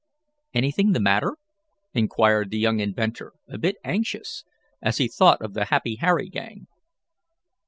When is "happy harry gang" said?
5.65-6.65